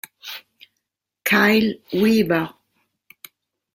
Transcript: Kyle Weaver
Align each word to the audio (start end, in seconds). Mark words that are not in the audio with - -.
Kyle 1.29 1.77
Weaver 1.93 2.49